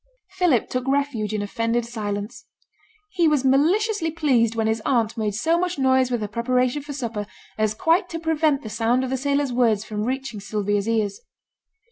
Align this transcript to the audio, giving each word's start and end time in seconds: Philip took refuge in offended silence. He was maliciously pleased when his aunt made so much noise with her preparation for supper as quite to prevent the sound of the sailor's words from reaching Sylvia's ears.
Philip 0.31 0.67
took 0.67 0.87
refuge 0.87 1.31
in 1.31 1.43
offended 1.43 1.85
silence. 1.85 2.47
He 3.11 3.27
was 3.27 3.45
maliciously 3.45 4.09
pleased 4.09 4.55
when 4.55 4.65
his 4.65 4.81
aunt 4.83 5.15
made 5.15 5.35
so 5.35 5.59
much 5.59 5.77
noise 5.77 6.09
with 6.09 6.21
her 6.21 6.27
preparation 6.27 6.81
for 6.81 6.91
supper 6.93 7.27
as 7.55 7.75
quite 7.75 8.09
to 8.09 8.19
prevent 8.19 8.63
the 8.63 8.69
sound 8.71 9.03
of 9.03 9.11
the 9.11 9.15
sailor's 9.17 9.53
words 9.53 9.83
from 9.85 10.03
reaching 10.05 10.39
Sylvia's 10.39 10.89
ears. 10.89 11.21